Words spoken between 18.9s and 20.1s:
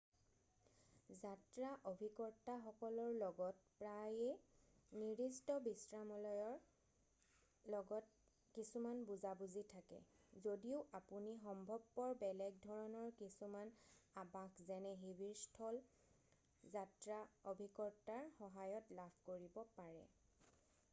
লাভ কৰিব পাৰে